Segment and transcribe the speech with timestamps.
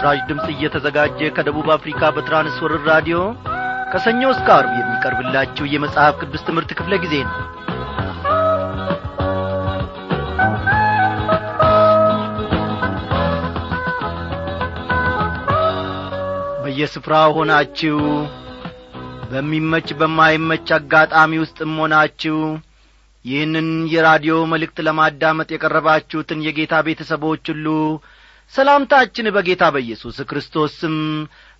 [0.00, 3.18] ይህ ምስራች ድምፅ እየተዘጋጀ ከደቡብ አፍሪካ በትራንስወርር ራዲዮ
[3.92, 7.36] ከሰኞ እስከ አርብ የሚቀርብላችሁ የመጽሐፍ ቅዱስ ትምህርት ክፍለ ጊዜ ነው።
[16.62, 17.98] በየስፍራው ሆናችሁ
[19.30, 22.38] በሚመች በማይመች አጋጣሚ ውስጥም ሆናችሁ
[23.24, 27.66] ይህንን የራዲዮ መልእክት ለማዳመጥ የቀረባችሁትን የጌታ ቤተሰቦች ሁሉ
[28.54, 30.96] ሰላምታችን በጌታ በኢየሱስ ክርስቶስ ስም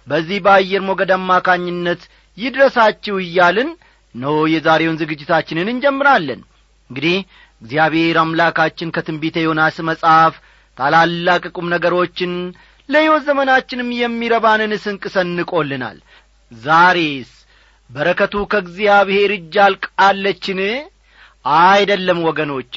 [0.06, 2.02] በዚህ በአየር ሞገድ አማካኝነት
[2.38, 3.68] ይድረሳችሁ እያልን
[4.14, 6.40] ነው የዛሬውን ዝግጅታችንን እንጀምራለን።
[6.90, 7.16] እንግዲህ
[7.62, 10.34] እግዚአብሔር አምላካችን ከትንቢተ ዮናስ መጽሐፍ
[10.78, 12.32] ታላላቅ ቁም ነገሮችን
[12.88, 15.98] ለሕይወት ዘመናችንም የሚረባንን ስንቅ ሰንቆልናል።
[16.52, 17.30] ዛሬስ
[17.90, 20.60] በረከቱ ከእግዚአብሔር እጅ አልቃለችን?
[21.60, 22.74] አይደለም ወገኖቼ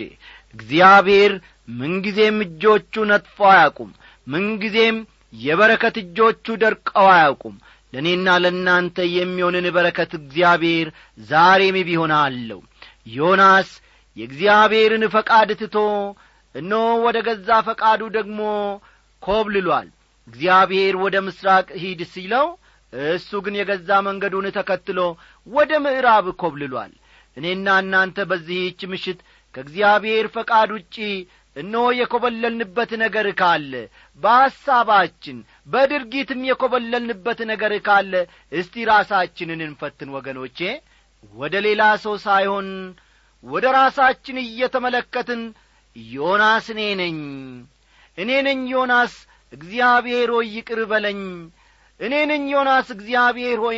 [0.55, 1.31] እግዚአብሔር
[1.79, 3.91] ምንጊዜም እጆቹ ነጥፎ አያውቁም
[4.27, 4.97] ምንጊዜም
[5.39, 7.55] የበረከት እጆቹ ደርቀው አያውቁም።
[7.93, 10.88] ለእኔና ለእናንተ የሚሆንን በረከት እግዚአብሔር
[11.27, 12.61] ዛሬም ቢሆን አለው
[13.16, 13.69] ዮናስ
[14.17, 15.77] የእግዚአብሔርን ፈቃድ ትቶ
[16.55, 16.71] እኖ
[17.05, 18.39] ወደ ገዛ ፈቃዱ ደግሞ
[19.23, 19.88] ኮብልሏል።
[20.27, 22.47] እግዚአብሔር ወደ ምሥራቅ ሂድ ሲለው
[23.11, 24.99] እሱ ግን የገዛ መንገዱን ተከትሎ
[25.47, 26.91] ወደ ምዕራብ ኮብልሏል።
[27.38, 29.19] እኔና እናንተ በዚህች ምሽት
[29.53, 30.95] ከእግዚአብሔር ፈቃድ ውጪ
[31.55, 33.73] እነሆ የኰበለልንበት ነገር ካለ
[34.19, 35.37] በሐሳባችን
[35.67, 38.13] በድርጊትም የኰበለልንበት ነገር ካለ
[38.51, 40.59] እስቲ ራሳችንን እንፈትን ወገኖቼ።
[41.33, 42.69] ወደ ሌላ ሰው ሳይሆን
[43.43, 45.41] ወደ ራሳችን እየተመለከትን
[45.95, 47.17] ዮናስ እኔ ነኝ።
[48.17, 49.13] እኔ ነኝ ዮናስ
[49.53, 51.21] እግዚአብሔር ሆይ ይቅር በለኝ።
[51.99, 53.77] እኔ ነኝ ዮናስ እግዚአብሔር ሆይ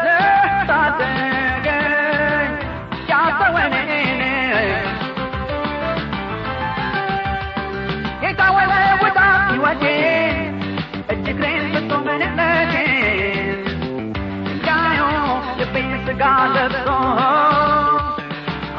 [11.73, 13.59] ስቶ ምንነቴን
[14.45, 14.99] ድንጋዩ
[15.59, 16.23] ልቤን ሥጋ
[16.55, 16.87] ለብሶ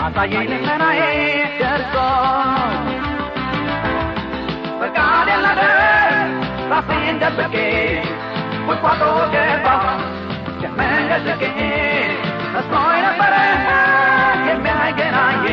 [0.05, 1.01] አሳየኝ ልመናዬ
[1.61, 1.95] ደርሶ።
[4.81, 5.29] ፈቃድ
[7.23, 7.57] ደብቄ
[8.67, 9.03] ቁጥቋጦ
[9.35, 9.87] ገባሁ
[10.61, 11.45] ከመንገድ ርቄ
[12.55, 13.35] መስሎኝ ነበረ
[14.49, 15.45] የሚያገናኝ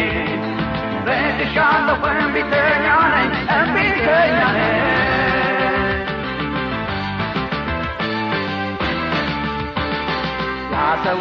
[10.89, 11.19] ያ ሰው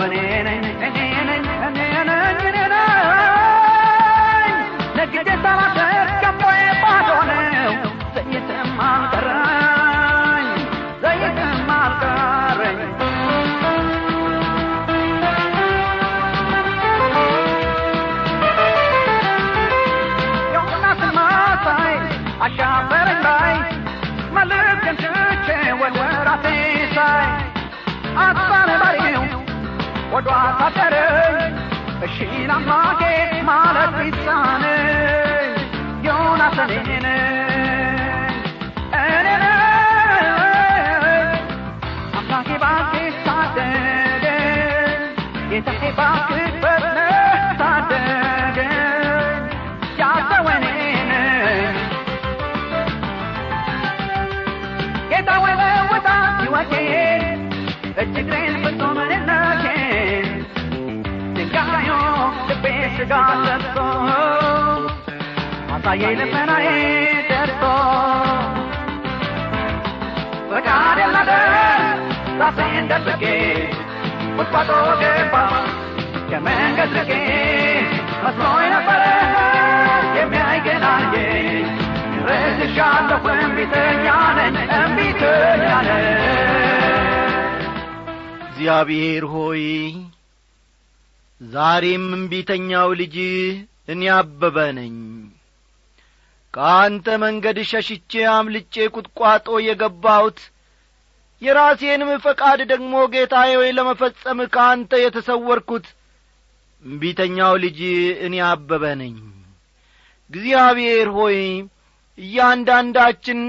[30.29, 30.41] ወዷ
[30.77, 31.55] ታደረኝ
[32.07, 33.01] እሺን አምላኬ
[33.49, 35.55] ማለት ቢሳነኝ
[36.07, 37.07] ዮናስ እኔ ነኝ
[39.01, 40.27] እኔ ነኝ
[42.19, 45.03] አምላኬ እባክህ ታደገኝ
[45.51, 46.58] ጌታዬ እባክህ
[62.99, 63.13] ሥጋ
[63.43, 63.77] ለብሶ
[65.75, 66.69] አሳየኝ ልመናዬ
[67.29, 67.63] ደርሶ
[70.51, 71.55] ፈቃድ የላደር
[72.41, 72.89] ራሴን
[88.71, 89.63] እግዚአብሔር ሆይ
[91.41, 93.17] ዛሬም እምቢተኛው ልጅ
[93.89, 94.95] እኔ አበበ ነኝ።
[96.55, 100.39] ከአንተ መንገድ ሸሽቼ አምልጬ ቁጥቋጦ የገባሁት
[101.43, 105.87] የራሴንም ፈቃድ ደግሞ ጌታዬ ሆይ ለመፈጸም ከአንተ የተሰወርኩት
[106.85, 107.79] እምቢተኛው ልጅ
[108.27, 109.17] እኔ አበበ ነኝ።
[110.31, 111.39] እግዚአብሔር ሆይ
[112.19, 113.41] እያንዳንዳችን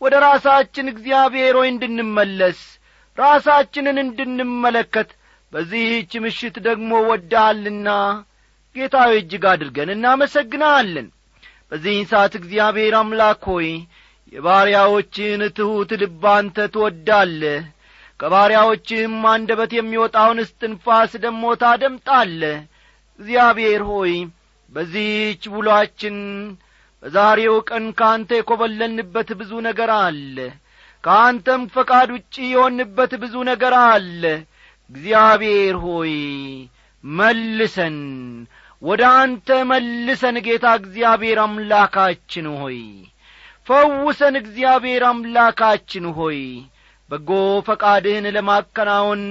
[0.00, 2.60] ወደ ራሳችን እግዚአብሔር ሆይ እንድንመለስ
[3.18, 5.10] ራሳችንን እንድንመለከት
[5.52, 7.88] በዚህች ምሽት ደግሞ ወዳልና
[8.76, 11.08] ጌታዊ እጅግ አድርገን እናመሰግናለን።
[11.72, 13.68] በዚህን ሰዓት እግዚአብሔር አምላክ ሆይ
[14.32, 17.60] የባሪያዎችን ትሑት ልብ አንተ ትወዳለህ።
[18.20, 22.58] ከባሪያዎችህም አንደበት የሚወጣውን እስትንፋስ ደሞ ታደምጣለህ።
[23.20, 24.12] እግዚአብሔር ሆይ
[24.74, 26.16] በዚህች ውሏችን
[27.02, 30.36] በዛሬው ቀን ከአንተ የኰበለንበት ብዙ ነገር አለ።
[31.04, 34.22] ከአንተም ፈቃድ ውጪ የሆንበት ብዙ ነገር አለ
[34.92, 36.14] እግዚአብሔር ሆይ
[37.04, 37.96] መልሰን
[38.82, 42.78] ወደ አንተ መልሰን ጌታ እግዚአብሔር አምላካችን ሆይ
[43.68, 46.40] ፈውሰን እግዚአብሔር አምላካችን ሆይ
[47.10, 47.30] በጎ
[47.68, 49.22] ፈቃድህን ለማከናወን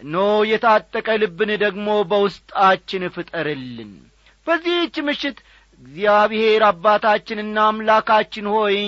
[0.00, 0.16] ኖ
[0.50, 3.92] የታጠቀ ልብን ደግሞ በውስጣችን ፍጠርልን።
[4.46, 5.38] በዚህች ምሽት
[5.80, 8.78] እግዚአብሔር አባታችንና አምላካችን ሆይ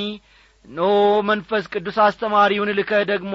[0.64, 0.82] ኖ
[1.28, 3.34] መንፈስ ቅዱስ አስተማሪውን ልከህ ደግሞ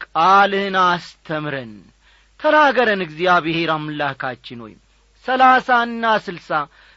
[0.00, 1.72] ቃልህን አስተምረን።
[2.40, 4.74] ተናገረን እግዚአብሔር አምላካችን ሆይ።
[5.26, 6.50] ሰላሳና ስልሳ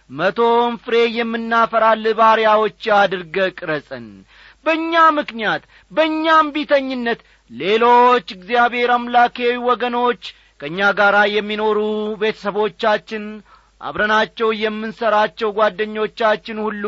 [0.09, 4.07] መቶም ፍሬ የምናፈራል ባሪያዎች አድርገ ቅረጸን።
[4.65, 7.19] በእኛ ምክንያት በእኛም ቢተኝነት
[7.51, 10.23] ሌሎች እግዚአብሔር አምላኬ ወገኖች
[10.59, 11.79] ከእኛ ጋር የሚኖሩ
[12.21, 13.25] ቤተሰቦቻችን
[13.81, 16.83] አብረናቸው የምንሠራቸው ጓደኞቻችን ሁሉ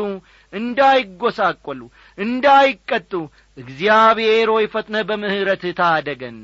[0.52, 1.80] እንዳይጐሳቈሉ
[2.18, 3.12] እንዳይቀጡ
[3.56, 6.38] እግዚአብሔር ሆይ ፈጥነህ በምሕረትህ ታደገን።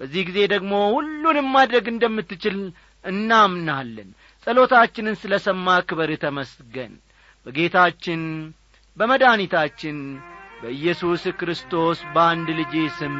[0.00, 2.56] በዚህ ጊዜ ደግሞ ሁሉንም ማድረግ እንደምትችል
[3.04, 4.08] እናምናለን።
[4.46, 6.92] ጸሎታችንን ስለ ሰማ ክበር ተመስገን።
[7.46, 8.22] በጌታችን
[8.96, 9.96] በመድኒታችን
[10.62, 13.16] በኢየሱስ ክርስቶስ በአንድ ልጅ ስም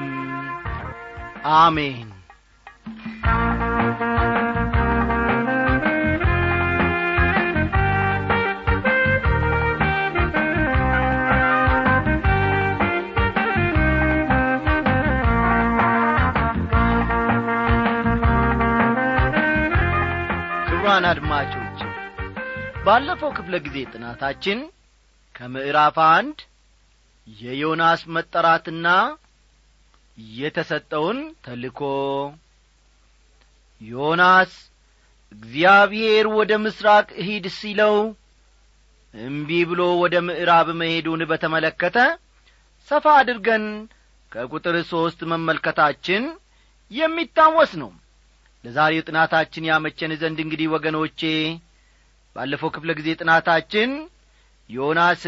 [1.57, 2.09] አሜን
[20.97, 21.79] ክቡራን አድማጮች
[22.85, 24.59] ባለፈው ክፍለ ጊዜ ጥናታችን
[25.35, 26.39] ከምዕራፍ አንድ
[27.27, 28.87] የዮናስ መጠራትና
[30.37, 31.81] የተሰጠውን ተልኮ
[33.81, 34.55] ዮናስ
[35.33, 37.99] እግዚአብሔር ወደ ምሥራቅ ሂድ ሲለው
[39.15, 41.99] እምቢ ብሎ ወደ ምዕራብ መሄዱን በተመለከተ
[42.89, 43.67] ሰፋ አድርገን
[44.33, 46.25] ከቁጥር ሦስት መመልከታችን
[46.91, 47.93] የሚታወስ ነው
[48.67, 51.21] ለዛሬው ጥናታችን ያመቸን ዘንድ እንግዲህ ወገኖቼ
[52.37, 53.91] ባለፈው ክፍለ ጊዜ ጥናታችን
[54.71, 55.23] ዮናስ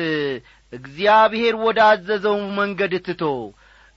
[0.73, 3.23] እግዚአብሔር ወደ አዘዘው መንገድ ትቶ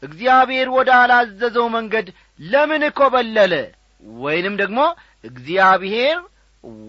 [0.04, 2.08] እግዚአብሔር ወደ አላዘዘው መንገድ
[2.44, 3.54] ለምን ኮበለለ?
[4.20, 4.80] ወይንም ደግሞ
[5.24, 6.18] እግዚአብሔር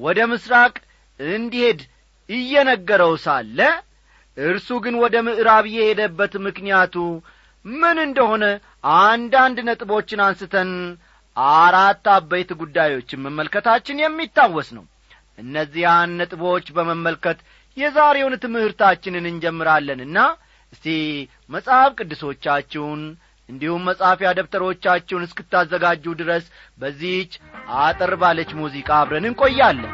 [0.01, 0.75] ወደ ምሥራቅ
[1.21, 1.81] እንዲሄድ
[2.29, 3.59] እየነገረው ሳለ
[4.37, 6.95] እርሱ ግን ወደ ምዕራብ የሄደበት ምክንያቱ
[7.65, 8.45] ምን እንደሆነ
[9.01, 10.71] አንዳንድ ነጥቦችን አንስተን
[11.37, 14.85] አራት አበይት ጉዳዮችን መመልከታችን የሚታወስ ነው።
[15.39, 17.39] እነዚያን ነጥቦች በመመልከት
[17.77, 20.19] የዛሬውን ትምህርታችንን እንጀምራለንና
[20.73, 20.87] እስቲ
[21.51, 23.03] መጽሐፍ ቅዱሶቻችሁን
[23.49, 26.45] እንዲሁም መጻፊያ ደብተሮቻችሁን እስክታዘጋጁ ድረስ
[26.79, 27.33] በዚህች
[27.83, 29.91] አጠር ባለች ሙዚቃ አብረን እንቆያለን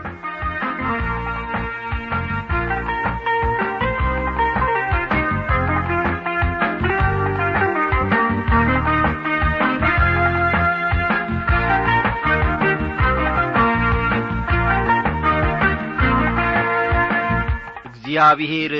[18.18, 18.72] እግዚአብሔር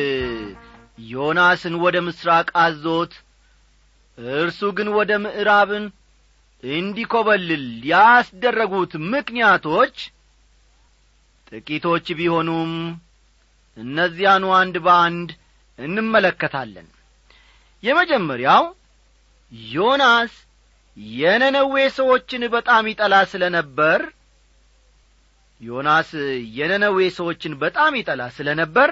[1.09, 3.13] ዮናስን ወደ ምሥራቅ አዞት
[4.39, 5.85] እርሱ ግን ወደ ምዕራብን
[6.63, 9.95] እንዲኰበልል ያስደረጉት ምክንያቶች
[11.51, 12.73] ጥቂቶች ቢሆኑም
[13.77, 15.31] እነዚያኑ አንድ በአንድ
[15.79, 16.89] እንመለከታለን።
[17.83, 18.65] የመጀመሪያው
[19.73, 20.35] ዮናስ
[21.17, 24.01] የነነዌ ሰዎችን በጣም ይጠላ ስለ ነበር
[25.61, 26.11] ዮናስ
[26.57, 28.91] የነነዌ ሰዎችን በጣም ይጠላ ስለ ነበር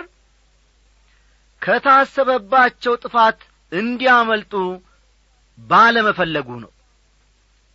[1.63, 3.39] ከታሰበባቸው ጥፋት
[3.73, 4.53] እንዲያመልጡ
[5.59, 6.73] ባለመፈለጉ ነው።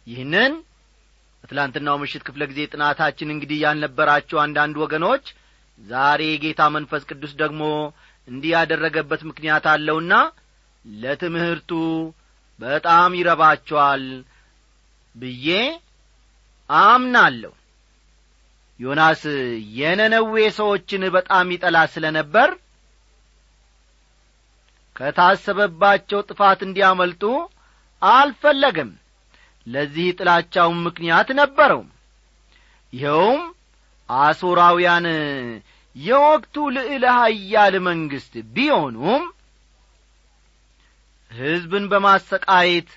[0.07, 0.53] ይህንን
[1.43, 5.25] በትላንትናው ምሽት ክፍለ ጊዜ ጥናታችን እንግዲህ ያልነበራቸው አንዳንድ ወገኖች
[5.81, 7.61] ዛሬ ጌታ መንፈስ ቅዱስ ደግሞ
[8.27, 10.13] እንዲህ ያደረገበት ምክንያት አለውና
[10.85, 11.71] ለትምህርቱ
[12.59, 14.03] በጣም ይረባቸዋል
[15.15, 15.47] ብዬ
[16.69, 17.53] አምናለሁ።
[18.79, 19.23] ዮናስ
[19.77, 22.49] የነነዌ ሰዎችን በጣም ይጠላ ስለ ነበር
[25.01, 27.23] ከታሰበባቸው ጥፋት እንዲያመልጡ
[28.01, 28.89] አልፈለገም
[29.67, 31.81] ለዚህ ጥላቻውን ምክንያት ነበረው።
[32.93, 33.41] ይኸውም
[34.09, 35.05] አሦራውያን
[35.95, 39.23] የወቅቱ ልዕለ ሀያል መንግሥት ቢሆኑም
[41.31, 42.89] ሕዝብን በማሰቃየት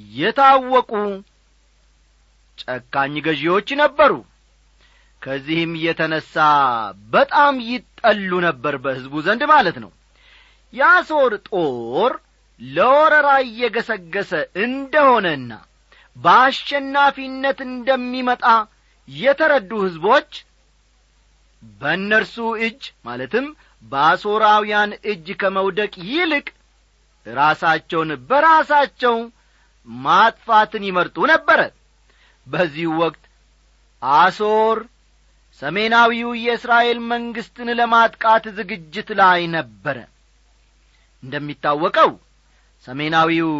[0.00, 0.92] የታወቁ
[2.58, 4.12] ጨካኝ ገዢዎች ነበሩ።
[5.22, 6.34] ከዚህም የተነሣ
[7.12, 9.92] በጣም ይጠሉ ነበር በሕዝቡ ዘንድ ማለት ነው
[10.72, 12.12] የአሦር ጦር
[12.60, 14.32] ለወረራ እየገሰገሰ
[14.64, 15.50] እንደሆነና
[16.16, 18.44] በአሸናፊነት እንደሚመጣ
[19.08, 20.30] የተረዱ ሕዝቦች
[21.80, 23.46] በእነርሱ እጅ ማለትም
[23.92, 26.46] በአሦራውያን እጅ ከመውደቅ ይልቅ
[27.26, 29.16] ራሳቸውን በራሳቸው
[29.88, 31.60] ማጥፋትን ይመርጡ ነበረ።
[32.46, 33.24] በዚህ ወቅት
[34.02, 34.78] አሦር
[35.62, 39.96] ሰሜናዊው የእስራኤል መንግሥትን ለማጥቃት ዝግጅት ላይ ነበረ
[41.22, 42.10] እንደሚታወቀው
[42.86, 43.50] ሰሜናዊው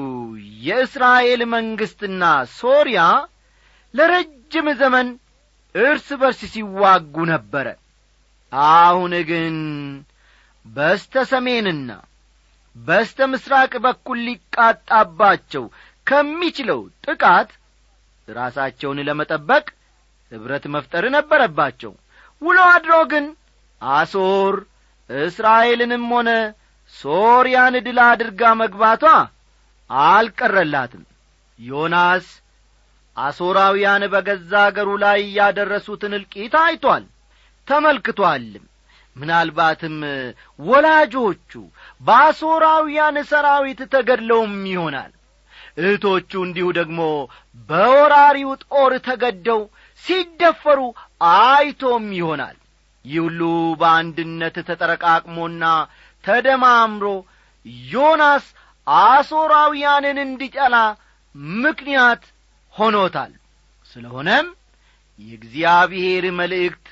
[0.66, 2.22] የእስራኤል መንግሥትና
[2.58, 3.00] ሶርያ
[3.94, 5.08] ለረጅም ዘመን
[5.74, 7.66] እርስ በርስ ሲዋጉ ነበረ።
[8.52, 9.56] አሁን ግን
[10.66, 11.90] በስተ ሰሜንና
[12.76, 15.64] በስተ ምሥራቅ በኩል ሊቃጣባቸው
[16.06, 17.50] ከሚችለው ጥቃት
[18.28, 19.66] ራሳቸውን ለመጠበቅ
[20.32, 21.92] ኅብረት መፍጠር ነበረባቸው።
[22.42, 23.26] ውሎ አድሮ ግን
[23.80, 24.54] አሶር
[25.10, 26.30] እስራኤልንም ሆነ
[26.94, 29.02] ሶርያን ድል አድርጋ መግባቷ
[29.90, 31.04] አልቀረላትም።
[31.58, 32.26] ዮናስ
[33.16, 37.04] አሦራውያን በገዛ አገሩ ላይ ያደረሱትን እልቂት አይቶአል
[37.68, 38.64] ተመልክቶአልም
[39.16, 39.96] ምናልባትም
[40.60, 41.52] ወላጆቹ
[42.00, 45.12] በአሦራውያን ሰራዊት ተገድለውም ይሆናል።
[45.78, 47.00] እህቶቹ እንዲሁ ደግሞ
[47.68, 49.60] በወራሪው ጦር ተገደው
[50.02, 50.80] ሲደፈሩ
[51.32, 52.56] አይቶም ይሆናል።
[53.04, 53.40] ይህ ሁሉ
[53.80, 55.64] በአንድነት ተጠረቃቅሞና
[56.28, 57.04] ተደማምሮ
[57.90, 58.46] ዮናስ
[58.86, 60.76] አሦራውያንን እንዲጠላ
[61.60, 62.22] ምክንያት
[62.74, 63.32] ሆኖታል።
[63.92, 64.46] ስለሆነም
[65.18, 66.86] የእግዚአብሔር መልእክት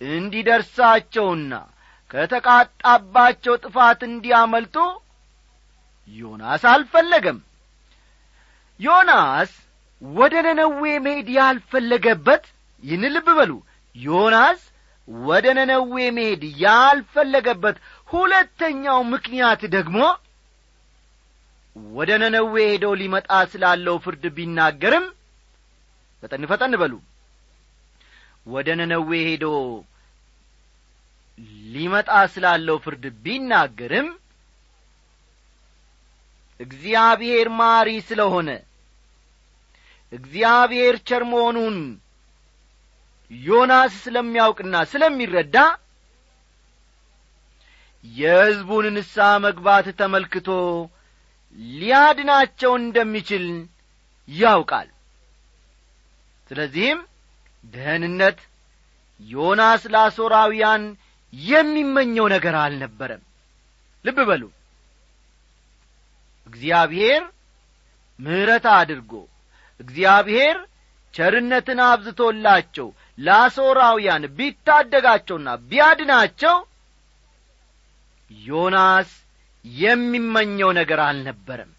[0.00, 1.52] እንዲደርሳቸውና
[2.10, 4.76] ከተቃጣባቸው ጥፋት እንዲያመልጡ
[6.08, 7.38] ዮናስ አልፈለገም።
[8.80, 9.50] ዮናስ
[10.02, 12.44] ወደ ነነዌ መሄድ ያልፈለገበት
[12.84, 13.52] ይህን ልብ በሉ።
[13.96, 14.60] ዮናስ
[15.08, 17.76] ወደ ነነዌ መሄድ ያልፈለገበት
[18.12, 19.98] ሁለተኛው ምክንያት ደግሞ
[21.96, 25.06] ወደ ነነዌ ሄዶ ሊመጣ ስላለው ፍርድ ቢናገርም
[26.22, 26.92] ፈጠን ፈጠን በሉ።
[28.46, 29.46] ወደ ነነዌ ሄዶ
[31.74, 34.08] ሊመጣ ስላለው ፍርድ ቢናገርም
[36.60, 38.48] እግዚአብሔር ማሪ ስለሆነ
[40.12, 41.76] እግዚአብሔር ቸር መሆኑን
[43.30, 45.56] ዮናስ ስለሚያውቅና ስለሚረዳ
[48.04, 50.48] የሕዝቡን ንስሐ መግባት ተመልክቶ
[51.74, 53.44] ሊያድናቸው እንደሚችል
[54.28, 54.88] ያውቃል።
[56.50, 57.00] ስለዚህም
[57.74, 58.38] ደህንነት
[59.20, 60.82] ዮናስ ለአሦራውያን
[61.32, 63.22] የሚመኘው ነገር አልነበረም።
[64.04, 64.42] ልብ በሉ።
[66.46, 67.22] እግዚአብሔር
[68.18, 69.12] ምሕረት አድርጎ
[69.80, 70.56] እግዚአብሔር
[71.14, 76.56] ቸርነትን አብዝቶላቸው ለአሦራውያን ቢታደጋቸውና ቢያድናቸው
[78.46, 79.10] ዮናስ
[79.64, 81.70] የሚመኘው ነገር አልነበረም።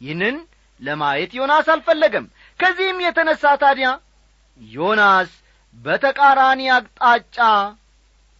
[0.00, 0.36] ይህንን
[0.82, 2.26] ለማየት ዮናስ አልፈለገም።
[2.60, 3.88] ከዚህም የተነሣ ታዲያ
[4.60, 5.30] ዮናስ
[5.76, 7.38] በተቃራኒ አቅጣጫ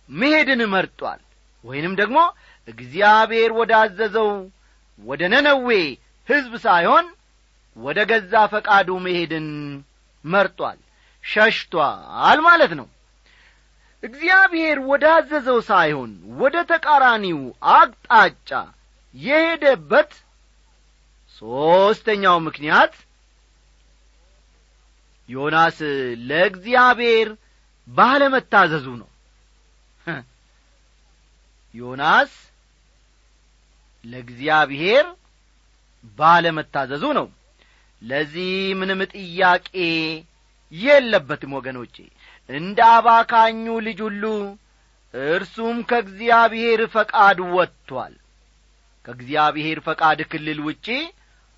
[0.09, 1.21] መሄድን መርጧል።
[1.64, 2.19] ወይንም ደግሞ
[2.69, 4.30] እግዚአብሔር ወዳዘዘው
[5.00, 5.69] ወደ ነነዌ
[6.28, 7.07] ሕዝብ ሳይሆን
[7.76, 9.49] ወደ ገዛ ፈቃዱ መሄድን
[10.25, 10.78] መርጧል።
[11.25, 12.87] ሸሽቷል ማለት ነው
[14.02, 17.40] እግዚአብሔር ወዳዘዘው ሳይሆን ወደ ተቃራኒው
[17.73, 18.50] አቅጣጫ
[19.14, 20.12] የሄደበት
[21.42, 22.95] ሦስተኛው ምክንያት
[25.28, 25.78] ዮናስ
[26.28, 27.28] ለእግዚአብሔር
[27.88, 29.09] ባለመታዘዙ ነው።
[31.75, 32.33] ዮናስ
[34.04, 35.07] ለእግዚአብሔር
[36.19, 37.26] ባለመታዘዙ ነው።
[38.02, 39.71] ለዚህ ምንም ጥያቄ
[40.73, 41.97] የለበትም ወገኖቼ
[42.50, 44.25] እንደ አባካኙ ልጅ ሁሉ
[45.14, 48.14] እርሱም ከእግዚአብሔር ፈቃድ ወጥቶአል
[49.04, 50.87] ከእግዚአብሔር ፈቃድ ክልል ውጪ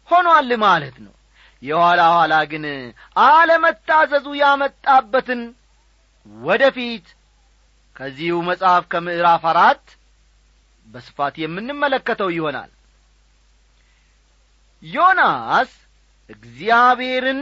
[0.09, 1.15] ሆኗል ማለት ነው።
[1.63, 2.65] የኋላ ኋላ ግን
[3.25, 5.43] አለመታዘዙ ያመጣበትን
[6.43, 7.07] ወደ ፊት
[7.97, 9.85] ከዚሁ መጽሐፍ ከምዕራፍ አራት
[10.87, 12.71] በስፋት የምንመለከተው ይሆናል።
[14.83, 15.73] ዮናስ
[16.31, 17.41] እግዚአብሔርን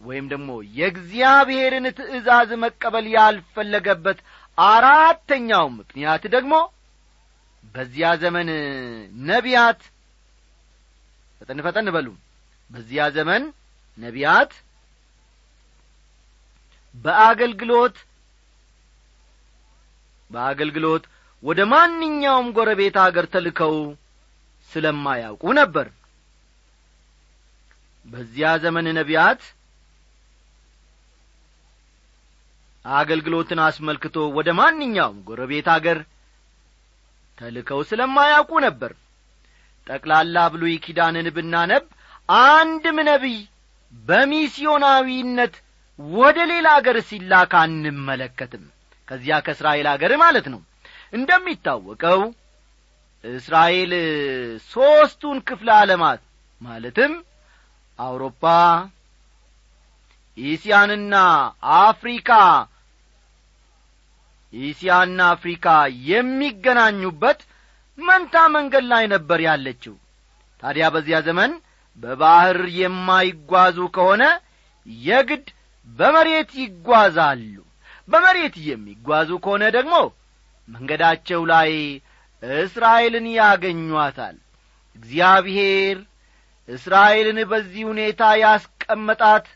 [0.00, 4.18] ወይም ደግሞ የእግዚአብሔርን ትእዛዝ መቀበል ያልፈለገበት
[4.58, 6.54] አራተኛው ምክንያት ደግሞ
[7.74, 8.48] በዚያ ዘመን
[9.26, 9.80] ነቢያት
[11.40, 12.08] ፈጠን ፈጠን በሉ።
[12.70, 13.42] በዚያ ዘመን
[13.98, 14.52] ነቢያት
[16.94, 17.96] በአገልግሎት
[20.30, 21.04] በአገልግሎት
[21.42, 23.74] ወደ ማንኛውም ጐረቤት አገር ተልከው
[24.72, 25.88] ስለማያውቁ ነበር።
[28.06, 29.42] በዚያ ዘመን ነቢያት
[32.84, 35.98] አገልግሎትን አስመልክቶ ወደ ማንኛውም ጎረቤት አገር
[37.38, 38.92] ተልከው ስለማያውቁ ነበር።
[39.86, 41.84] ጠቅላላ ብሉይ ኪዳንን ብናነብ
[42.28, 43.38] አንድም ነቢይ
[43.92, 45.54] በሚስዮናዊነት
[45.98, 48.64] ወደ ሌላ አገር ሲላክ አንመለከትም።
[49.08, 50.60] ከዚያ ከእስራኤል አገር ማለት ነው።
[51.12, 52.20] እንደሚታወቀው
[53.24, 53.92] እስራኤል
[54.70, 56.22] ሦስቱን ክፍለ ዓለማት
[56.60, 57.12] ማለትም
[57.98, 58.42] አውሮፓ
[60.38, 61.14] ኢስያንና
[61.80, 62.30] አፍሪካ
[64.62, 65.66] ኢስያና አፍሪካ
[66.08, 67.40] የሚገናኙበት
[67.98, 69.94] መንታ መንገድ ላይ ነበር ያለችው።
[70.62, 71.52] ታዲያ በዚያ ዘመን
[71.98, 74.22] በባሕር የማይጓዙ ከሆነ
[75.06, 75.46] የግድ
[75.88, 77.54] በመሬት ይጓዛሉ።
[78.08, 79.94] በመሬት የሚጓዙ ከሆነ ደግሞ
[80.68, 81.70] መንገዳቸው ላይ
[82.62, 84.36] እስራኤልን ያገኟታል።
[84.96, 85.98] እግዚአብሔር
[86.68, 89.46] እስራኤልን በዚህ ሁኔታ ያስቀመጣት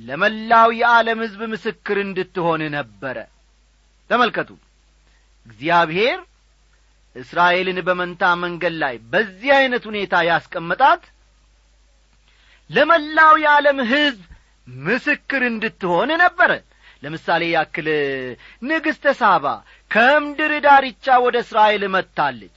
[0.00, 3.16] ለመላው የዓለም ሕዝብ ምስክር እንድትሆን ነበረ
[4.10, 4.50] ተመልከቱ።
[5.46, 6.18] እግዚአብሔር
[7.16, 11.02] እስራኤልን በመንታ መንገድ ላይ በዚህ ዐይነት ሁኔታ ያስቀመጣት
[12.70, 14.22] ለመላው የዓለም ሕዝብ
[14.68, 16.50] ምስክር እንድትሆን ነበረ።
[17.02, 17.88] ለምሳሌ ያክል
[18.68, 19.46] ንግሥተ ሳባ
[19.90, 22.56] ከምድር ዳርቻ ወደ እስራኤል መጥታለች።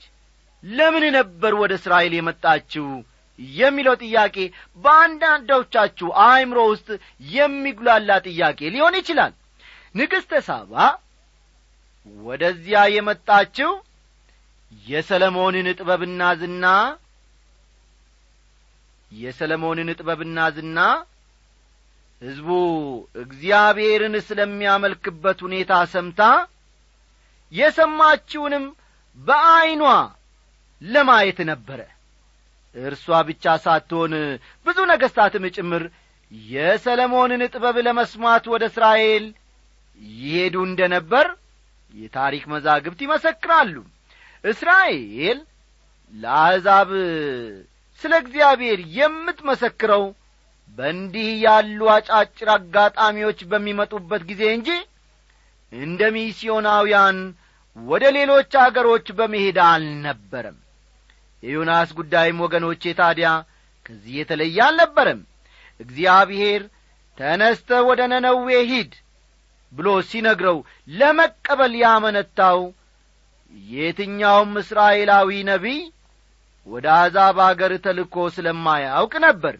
[0.64, 2.86] ለምን ነበር ወደ እስራኤል የመጣችው
[3.56, 4.36] የሚለው ጥያቄ
[4.84, 6.88] በአንዳንዶቻችሁ አእምሮ ውስጥ
[7.30, 9.32] የሚጉላላ ጥያቄ ሊሆን ይችላል።
[9.94, 10.74] ንግሥተ ሳባ
[12.06, 13.70] ወደዚያ የመጣችው
[14.86, 16.66] የሰለሞንን ጥበብና ዝና
[19.12, 20.78] የሰለሞንን ጥበብና ዝና
[22.22, 22.48] ሕዝቡ
[23.22, 26.22] እግዚአብሔርን ስለሚያመልክበት ሁኔታ ሰምታ
[27.52, 28.64] የሰማችውንም
[29.18, 29.82] በዐይኗ
[30.82, 31.80] ለማየት ነበረ።
[32.74, 34.12] እርሷ ብቻ ሳትሆን
[34.66, 35.84] ብዙ ነገሥታትም ጭምር
[36.50, 39.24] የሰለሞንን ጥበብ ለመስማት ወደ እስራኤል
[40.20, 41.26] ይሄዱ እንደ ነበር
[41.94, 43.74] የታሪክ መዛግብት ይመሰክራሉ።
[44.44, 45.38] እስራኤል
[46.12, 46.90] ለአሕዛብ
[48.00, 50.04] ስለ እግዚአብሔር የምትመሰክረው
[50.78, 54.68] በእንዲህ ያሉ አጫጭር አጋጣሚዎች በሚመጡበት ጊዜ እንጂ
[55.72, 57.18] እንደ ሚስዮናውያን
[57.76, 60.56] ወደ ሌሎች አገሮች በመሄድ አልነበረም።
[61.42, 63.28] የዮናስ ጉዳይም ወገኖቼ ታዲያ
[63.86, 65.20] ከዚህ የተለየ አልነበረም።
[65.80, 66.62] እግዚአብሔር
[67.18, 68.92] ተነስተ ወደ ነነዌ ሂድ
[69.72, 70.58] ብሎ ሲነግረው
[70.90, 72.60] ለመቀበል ያመነታው
[73.70, 75.80] የትኛውም እስራኤላዊ ነቢይ
[76.66, 79.54] ወደ አሕዛብ አገር ተልኮ ስለማያውቅ ነበር።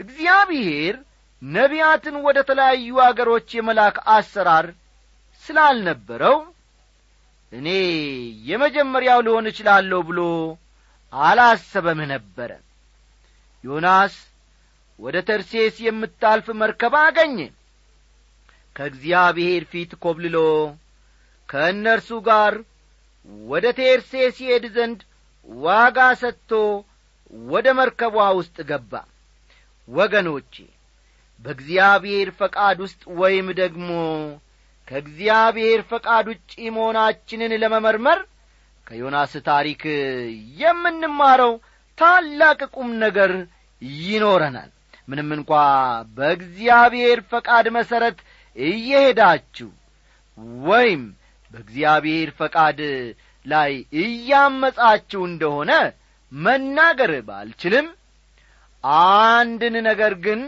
[0.00, 0.94] እግዚአብሔር
[1.42, 4.66] ነቢያትን ወደ ተለያዩ አገሮች የመላክ አሰራር
[5.44, 6.36] ስላልነበረው
[7.52, 7.68] እኔ
[8.46, 10.20] የመጀመሪያው ልሆን እችላለሁ ብሎ
[11.12, 12.50] አላሰበም ነበረ።
[13.64, 14.14] ዮናስ
[14.98, 17.38] ወደ ተርሴስ የምታልፍ መርከብ አገኘ
[18.76, 20.36] ከእግዚአብሔር ፊት ኰብልሎ
[21.48, 22.54] ከእነርሱ ጋር
[23.46, 25.00] ወደ ቴርሴስ ይሄድ ዘንድ
[25.48, 26.50] ዋጋ ሰጥቶ
[27.48, 28.92] ወደ መርከቧ ውስጥ ገባ።
[29.88, 30.54] ወገኖቼ
[31.40, 33.88] በእግዚአብሔር ፈቃድ ውስጥ ወይም ደግሞ
[34.88, 38.20] ከእግዚአብሔር ፈቃድ ውጪ መሆናችንን ለመመርመር
[38.86, 39.82] ከዮናስ ታሪክ
[40.60, 41.52] የምንማረው
[41.98, 43.32] ታላቅ ቁም ነገር
[44.02, 44.70] ይኖረናል።
[45.08, 45.50] ምንም እንኳ
[46.16, 48.18] በእግዚአብሔር ፈቃድ መሠረት
[48.56, 49.70] እየሄዳችሁ
[50.66, 51.02] ወይም
[51.52, 52.78] በእግዚአብሔር ፈቃድ
[53.46, 55.72] ላይ እያመጻችሁ እንደሆነ
[56.32, 57.86] መናገር ባልችልም
[58.84, 60.40] አንድን ነገር ግን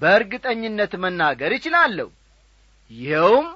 [0.00, 2.08] በእርግጠኝነት መናገር እችላለሁ።
[2.90, 3.46] ይኸውም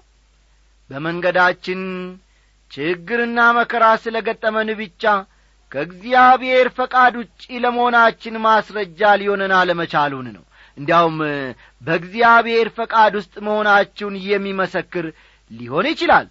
[0.90, 1.82] በመንገዳችን
[2.70, 5.04] ችግርና መከራ ስለ ገጠመን ብቻ
[5.72, 10.44] ከእግዚአብሔር ፈቃድ ውጪ ለመሆናችን ማስረጃ ሊሆነን አለመቻሉን ነው
[10.76, 11.18] እንዲያውም
[11.82, 15.06] በእግዚአብሔር ፈቃድ ውስጥ መሆናችሁን የሚመሰክር
[15.50, 16.26] ሊሆን ይችላል።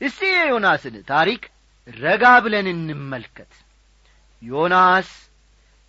[0.00, 1.42] እስቲ የዮናስን ታሪክ
[1.88, 3.52] ረጋ ብለን እንመልከት።
[4.42, 5.08] ዮናስ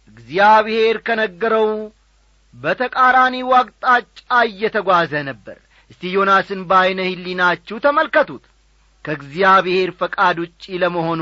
[0.09, 1.67] እግዚአብሔር ከነገረው
[2.53, 5.57] በተቃራኒው አቅጣጫ እየተጓዘ ነበር።
[5.91, 8.43] እስቲ ዮናስን በዐይነ ህሊናችሁ ተመልከቱት።
[9.05, 11.21] ከእግዚአብሔር ፈቃድ ውጪ ለመሆኑ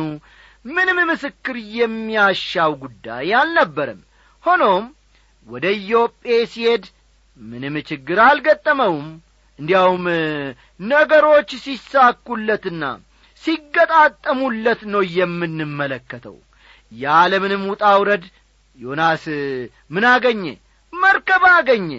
[0.69, 4.01] ምንም ምስክር የሚያሻው ጉዳይ አልነበረም።
[4.43, 4.85] ሆኖም
[5.47, 6.83] ወደ ኢዮጴ ሲሄድ
[7.41, 9.07] ምንም ችግር አልገጠመውም።
[9.59, 10.05] እንዲያውም
[10.89, 12.83] ነገሮች ሲሳኩለትና
[13.43, 16.35] ሲገጣጠሙለት ነው የምንመለከተው።
[16.91, 18.23] ያለምንም ውጣ ውረድ
[18.79, 19.23] ዮናስ
[19.91, 20.43] ምን አገኘ?
[20.93, 21.89] መርከብ አገኘ።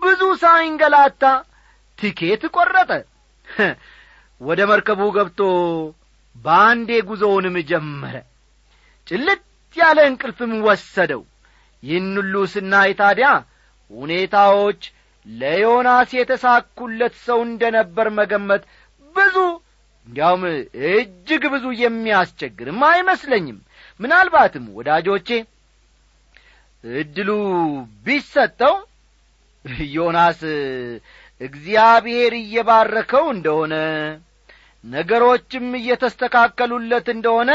[0.00, 1.22] ብዙ ሳይንገላታ
[1.98, 2.90] ትኬት ቈረጠ
[4.40, 5.40] ወደ መርከቡ ገብቶ
[6.36, 8.16] በአንዴ ጉዞውንም ጀመረ።
[9.06, 9.40] ጭልጥ
[9.76, 11.22] ያለ እንቅልፍም ወሰደው
[11.82, 13.28] ይህን ሁሉ ስናይ ታዲያ
[13.90, 14.80] ሁኔታዎች
[15.26, 18.62] ለዮናስ የተሳኩለት ሰው እንደ ነበር መገመት
[19.16, 19.36] ብዙ
[20.06, 20.42] እንዲያውም
[20.90, 23.58] እጅግ ብዙ የሚያስቸግርም አይመስለኝም።
[24.00, 25.28] ምናልባትም ወዳጆቼ
[26.84, 27.30] እድሉ
[28.06, 28.74] ቢሰጠው
[29.94, 30.40] ዮናስ
[31.40, 33.74] እግዚአብሔር እየባረከው እንደሆነ
[34.84, 37.50] ነገሮችም እየተስተካከሉለት እንደሆነ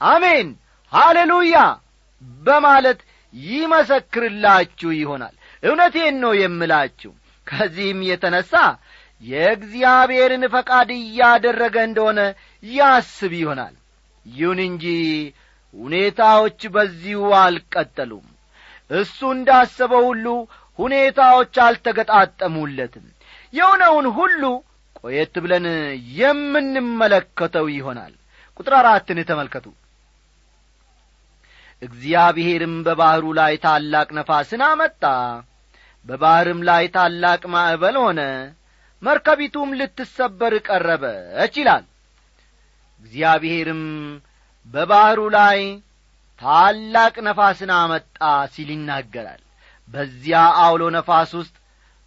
[0.00, 0.48] አሜን
[0.92, 1.56] ሃሌሉያ
[2.46, 3.00] በማለት
[3.34, 7.12] ይመሰክርላችሁ ይሆናል። እውነቴን ነው የምላችሁ።
[7.46, 8.52] ከዚህም የተነሣ
[9.22, 12.20] የእግዚአብሔርን ፈቃድ እያደረገ እንደሆነ
[12.62, 13.74] ያስብ ይሆናል።
[14.26, 14.84] ይሁን እንጂ
[15.74, 18.26] ሁኔታዎች በዚሁ አልቀጠሉም።
[18.90, 20.26] እሱ እንዳሰበው ሁሉ
[20.78, 23.06] ሁኔታዎች አልተገጣጠሙለትም።
[23.54, 24.42] የሆነውን ሁሉ
[25.00, 25.66] ቆየት ብለን
[26.20, 28.12] የምንመለከተው ይሆናል።
[28.56, 29.66] ቁጥር አራትን ተመልከቱ
[31.82, 35.02] እግዚአብሔርም በባሕሩ ላይ ታላቅ ነፋስን አመጣ።
[36.06, 38.20] በባሕርም ላይ ታላቅ ማዕበል ሆነ።
[39.02, 41.84] መርከቢቱም ልትሰበር ቀረበች ይላል።
[43.02, 43.84] እግዚአብሔርም
[44.68, 45.60] በባሕሩ ላይ
[46.40, 48.18] ታላቅ ነፋስን አመጣ
[48.52, 49.40] ሲል ይናገራል።
[49.88, 51.54] በዚያ አውሎ ነፋስ ውስጥ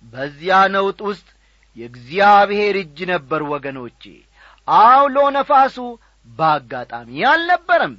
[0.03, 1.27] በዚያ ነውጥ ውስጥ
[1.77, 4.03] የእግዚአብሔር እጅ ነበር ወገኖቼ።
[4.67, 5.77] አውሎ ነፋሱ
[6.27, 7.93] በአጋጣሚ አልነበረም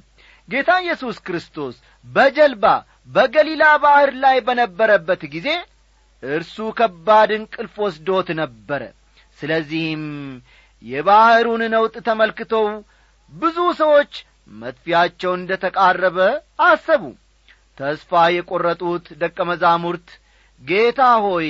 [0.49, 2.65] ጌታ ኢየሱስ ክርስቶስ በጀልባ
[3.09, 5.47] በገሊላ ባሕር ላይ በነበረበት ጊዜ
[6.23, 8.81] እርሱ ከባድ እንቅልፍ ወስዶት ነበረ።
[9.39, 10.03] ስለዚህም
[10.83, 12.67] የባሕሩን ነውጥ ተመልክተው
[13.33, 14.13] ብዙ ሰዎች
[14.55, 16.17] መጥፊያቸው እንደ ተቃረበ
[16.65, 17.03] አሰቡ።
[17.77, 20.09] ተስፋ የቈረጡት ደቀ መዛሙርት
[20.61, 21.49] ጌታ ሆይ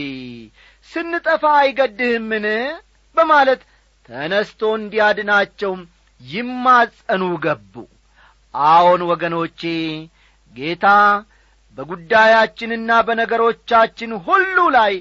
[0.89, 2.45] ስንጠፋ አይገድህምን?
[3.17, 3.61] በማለት
[4.09, 5.81] ተነስቶ እንዲያድናቸውም
[6.21, 7.73] ይማጸኑ ገቡ
[8.67, 9.61] አዎን ወገኖቼ
[10.53, 10.85] ጌታ
[11.77, 14.93] በጒዳያችንና በነገሮቻችን ሁሉ ላይ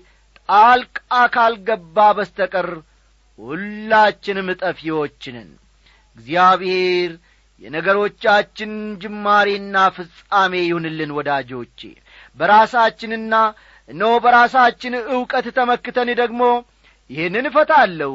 [0.48, 0.96] ጣልቃ
[1.34, 2.68] ካልገባ በስተቀር
[3.38, 5.48] ሁላችንም ጠፊዎችንን
[6.18, 7.12] እግዚአብሔር
[7.62, 11.80] የነገሮቻችን ጅማሬና ፍጻሜ ይሁንልን ወዳጆቼ።
[12.38, 13.34] በራሳችንና
[13.88, 16.42] እነሆ በራሳችን ዕውቀት ተመክተን ደግሞ
[17.10, 18.12] ይህንን እፈታለሁ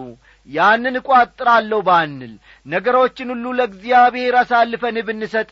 [0.50, 2.34] ያንን እቋጥራለሁ ባንል
[2.66, 5.50] ነገሮችን ሁሉ ለእግዚአብሔር አሳልፈን ብንሰጥ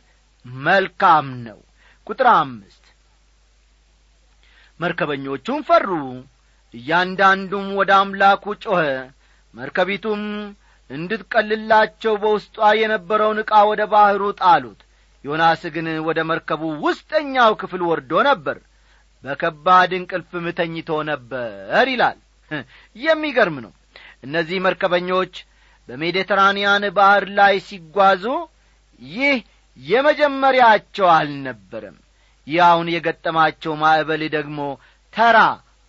[0.64, 1.60] መልካም ነው።
[2.08, 2.84] ቁጥር አምስት
[4.80, 5.90] መርከበኞቹም ፈሩ
[6.74, 8.82] እያንዳንዱም ወደ አምላኩ ጮኸ።
[9.54, 10.24] መርከቢቱም
[10.90, 14.82] እንድትቀልላቸው በውስጧ የነበረውን ዕቃ ወደ ባሕሩ ጣሉት።
[15.26, 18.58] ዮናስ ግን ወደ መርከቡ ውስጠኛው ክፍል ወርዶ ነበር
[19.24, 22.18] በከባድ እንቅልፍም ተኝቶ ነበር ይላል።
[23.06, 23.72] የሚገርም ነው
[24.24, 25.34] እነዚህ መርከበኞች
[25.88, 28.24] በሜዲተራንያን ባሕር ላይ ሲጓዙ
[29.02, 29.38] ይህ
[29.78, 31.98] የመጀመሪያቸው አልነበረም።
[32.68, 34.60] አሁን የገጠማቸው ማዕበል ደግሞ
[35.14, 35.38] ተራ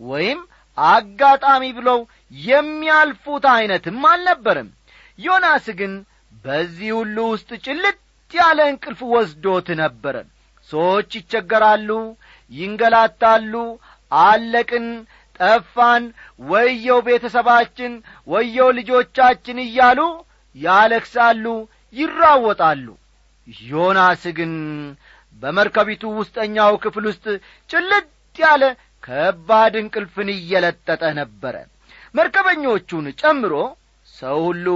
[0.01, 0.41] ወይም
[0.79, 1.99] አጋጣሚ ብለው
[2.47, 4.69] የሚያልፉት ዐይነትም አልነበረም።
[5.19, 5.93] ዮናስ ግን
[6.45, 7.97] በዚህ ሁሉ ውስጥ ጭልጥ
[8.31, 10.17] ያለ እንቅልፍ ወስዶት ነበረ።
[10.71, 11.91] ሰዎች ይቸገራሉ
[12.53, 13.55] ይንገላታሉ
[14.13, 14.87] አለቅን
[15.41, 16.05] ጠፋን።
[16.45, 17.93] ወየው ቤተሰባችን
[18.29, 20.01] ወየው ልጆቻችን እያሉ
[20.57, 21.45] ያለክሳሉ
[21.95, 22.87] ይራወጣሉ።
[23.67, 24.53] ዮናስ ግን
[25.37, 27.27] በመርከቢቱ ውስጠኛው ክፍል ውስጥ
[27.71, 28.65] ጭልጥ ያለ
[29.03, 31.55] ከባድ እንቅልፍን እየለጠጠ ነበረ።
[32.15, 33.53] መርከበኞቹን ጨምሮ
[34.09, 34.67] ሰው ሁሉ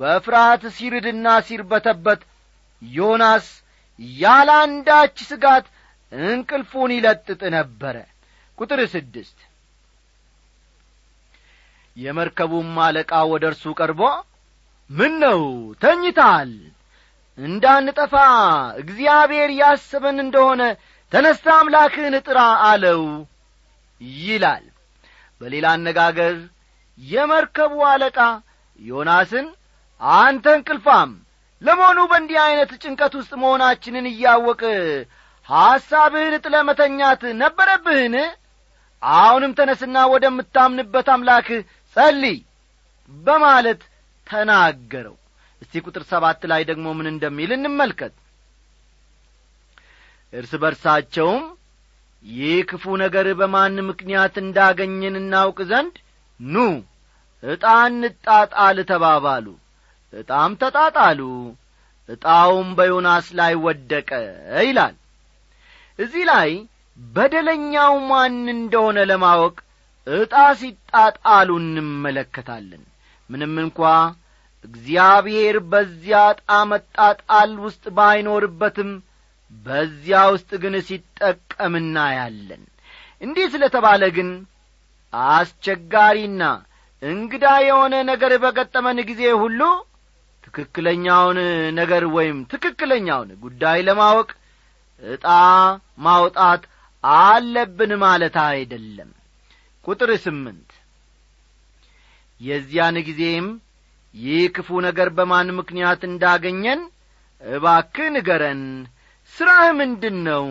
[0.00, 2.20] በፍርሃት ሲርድና ሲርበተበት
[2.82, 3.46] ዮናስ
[4.18, 5.66] ያለ አንዳች ስጋት
[6.12, 7.96] እንቅልፉን ይለጥጥ ነበረ።
[8.58, 9.38] ቁጥር ስድስት
[11.98, 14.00] የመርከቡም አለቃ ወደ እርሱ ቀርቦ
[14.90, 15.40] ምን ነው
[15.82, 16.50] ተኝታል
[17.38, 18.14] እንዳንጠፋ
[18.82, 20.62] እግዚአብሔር ያስበን እንደሆነ
[21.12, 23.02] ተነስተ አምላክህን ጥራ አለው
[24.20, 24.64] ይላል።
[25.40, 26.36] በሌላ አነጋገር
[26.98, 28.18] የመርከቡ አለቃ
[28.80, 29.46] ዮናስን
[30.20, 31.10] አንተ እንቅልፋም!
[31.62, 34.60] ለመሆኑ በእንዲህ ዐይነት ጭንቀት ውስጥ መሆናችንን እያወቅ
[35.48, 38.14] ሐሳብህን ጥለ መተኛት ነበረብህን?
[39.02, 41.60] አሁንም ተነስና ወደምታምንበት አምላክህ
[41.98, 42.38] ጸልይ
[43.10, 43.80] በማለት
[44.26, 45.16] ተናገረው።
[45.62, 48.14] እስቲ ቁጥር ሰባት ላይ ደግሞ ምን እንደሚል እንመልከት።
[50.32, 51.44] እርስ በርሳቸውም
[52.24, 55.96] ይህ ክፉ ነገር በማን ምክንያት እንዳገኘን እናውቅ ዘንድ
[56.40, 56.64] ኑ
[57.42, 59.46] ዕጣ እንጣጣል ተባባሉ።
[60.12, 61.20] ዕጣም ተጣጣሉ
[62.08, 64.10] ዕጣውም በዮናስ ላይ ወደቀ
[64.62, 64.94] ይላል።
[65.98, 66.50] እዚህ ላይ
[66.98, 69.56] በደለኛው ማን እንደሆነ ለማወቅ
[70.14, 72.82] ዕጣ ሲጣጣሉ እንመለከታለን።
[73.30, 73.80] ምንም እንኳ
[74.64, 78.90] እግዚአብሔር በዚያ ዕጣ መጣጣል ውስጥ ባይኖርበትም
[79.52, 82.62] በዚያ ውስጥ ግን ሲጠቀም እናያለን።
[83.22, 84.30] እንዲህ ስለ ተባለ ግን
[85.32, 86.42] አስቸጋሪና
[87.02, 89.60] እንግዳ የሆነ ነገር በገጠመን ጊዜ ሁሉ
[90.44, 91.38] ትክክለኛውን
[91.78, 94.28] ነገር ወይም ትክክለኛውን ጉዳይ ለማወቅ
[95.02, 95.26] ዕጣ
[96.04, 96.62] ማውጣት
[97.04, 99.10] አለብን ማለት አይደለም
[99.88, 100.70] ቁጥር ስምንት።
[102.40, 103.46] የዚያን ጊዜም
[104.14, 106.80] ይህ ክፉ ነገር በማን ምክንያት እንዳገኘን
[107.42, 108.62] እባክህ ንገረን።
[109.36, 110.46] ሥራህ ምንድን ነው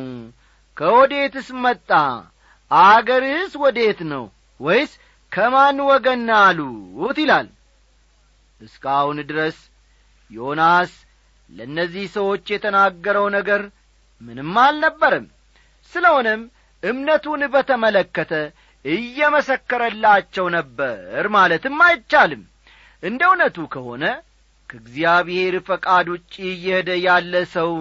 [0.78, 1.90] ከወዴትስ መጣ?
[2.72, 4.24] አገርህስ ወዴት ነው?
[4.60, 4.92] ወይስ
[5.32, 7.18] ከማን ወገን አሉት?
[7.20, 7.48] ይላል።
[8.62, 9.58] እስካሁን ድረስ
[10.32, 10.92] ዮናስ
[11.50, 13.62] ለእነዚህ ሰዎች የተናገረው ነገር
[14.22, 15.26] ምንም አልነበረም።
[15.94, 16.42] ስለሆነም
[16.84, 18.32] እምነቱን በተመለከተ
[18.88, 20.98] እየመሰከረላቸው ነበር
[21.36, 22.44] ማለትም አይቻልም።
[23.04, 24.04] እንደ እውነቱ ከሆነ
[24.70, 27.72] ከእግዚአብሔር ፈቃድ ውጪ እየሄደ ያለ ሰው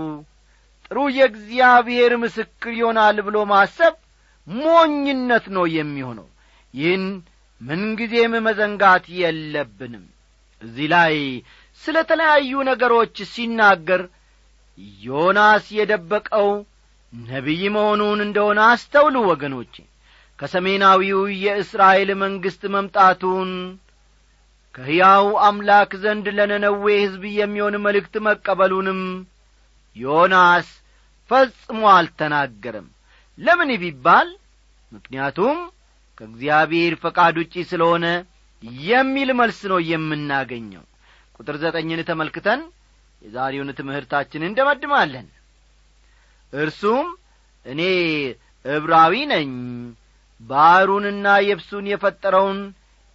[0.85, 3.95] ጥሩ የእግዚአብሔር ምስክር ይሆናል ብሎ ማሰብ
[4.47, 6.29] ሞኝነት ነው የሚሆነው።
[6.75, 7.05] ይህን
[7.61, 10.05] ምንጊዜም መዘንጋት የለብንም።
[10.63, 11.17] እዚህ ላይ
[11.83, 14.03] ስለ ተለያዩ ነገሮች ሲናገር
[15.03, 16.49] ዮናስ የደበቀው
[17.13, 19.75] ነቢይ መሆኑን እንደሆነ አስተውሉ ወገኖቼ
[20.39, 23.51] ከሰሜናዊው የእስራኤል መንግሥት መምጣቱን
[24.75, 29.01] ከሕያው አምላክ ዘንድ ለነነዌ ሕዝብ የሚሆን መልእክት መቀበሉንም
[29.97, 30.69] ዮናስ
[31.31, 32.89] ፈጽሞ አልተናገረም።
[33.39, 34.29] ለምን ቢባል
[34.93, 35.57] ምክንያቱም
[36.19, 38.05] ከእግዚአብሔር ፈቃድ ውጪ ስለሆነ
[38.87, 40.85] የሚል መልስ ነው የምናገኘው።
[41.39, 42.61] ቁጥር ዘጠኝን ተመልክተን
[43.23, 45.27] የዛሬውን ትምህርታችንን እንደመድማለን።
[46.53, 47.07] እርሱም
[47.67, 47.81] እኔ
[48.65, 49.51] ዕብራዊ ነኝ
[50.41, 52.59] ባሕሩንና የብሱን የፈጠረውን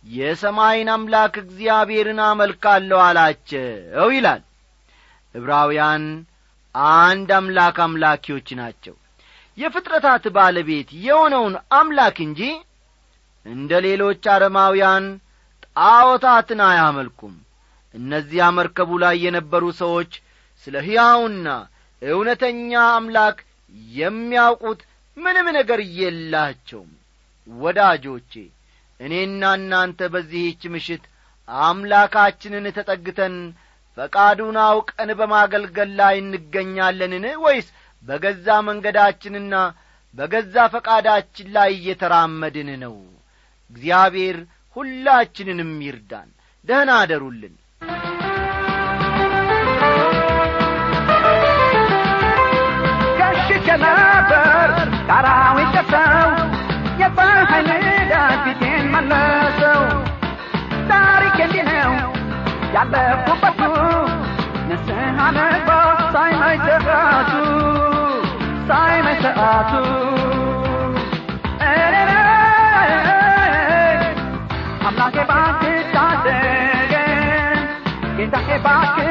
[0.03, 4.41] የሰማይን አምላክ እግዚአብሔርን አመልካለሁ አላቸው ይላል።
[5.35, 6.05] ዕብራውያን
[6.95, 8.95] አንድ አምላክ አምላኪዎች ናቸው።
[9.57, 12.41] የፍጥረታት ባለቤት የሆነውን አምላክ እንጂ
[13.45, 15.05] እንደ ሌሎች አረማውያን
[15.77, 17.35] ጣዖታትን አያመልኩም።
[17.93, 20.11] እነዚያ መርከቡ ላይ የነበሩ ሰዎች
[20.63, 21.47] ስለ ሕያውና
[22.01, 23.37] እውነተኛ አምላክ
[23.95, 24.81] የሚያውቁት
[25.17, 26.89] ምንም ነገር የላቸውም
[27.57, 28.33] ወዳጆቼ
[28.99, 31.03] እኔና እናንተ በዚህች ምሽት
[31.47, 33.35] አምላካችንን ተጠግተን
[33.97, 37.25] ፈቃዱን አውቀን በማገልገል ላይ እንገኛለንን?
[37.45, 37.67] ወይስ
[38.07, 39.55] በገዛ መንገዳችንና
[40.15, 42.95] በገዛ ፈቃዳችን ላይ እየተራመድን ነው?
[43.71, 44.37] እግዚአብሔር
[44.75, 46.29] ሁላችንንም ይርዳን።
[46.67, 47.55] ደህና አደሩልን።
[53.19, 54.69] ከሽቼ ነበር
[62.83, 63.59] ያለፉበቱ
[64.69, 64.99] ንስሐ
[65.35, 67.31] መግባት ሳይመሽ ሰዓቱ
[68.69, 69.73] ሳይመሽ ሰዓቱ
[74.87, 77.59] አምላኬ እባክህ ታደገን
[78.17, 79.10] ጌታዬ እባክህ